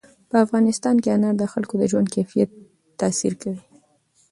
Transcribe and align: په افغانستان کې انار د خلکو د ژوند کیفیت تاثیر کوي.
په 0.29 0.35
افغانستان 0.45 0.95
کې 1.03 1.09
انار 1.15 1.35
د 1.37 1.43
خلکو 1.53 1.73
د 1.79 1.83
ژوند 1.91 2.07
کیفیت 2.15 2.49
تاثیر 2.99 3.33
کوي. 3.41 3.61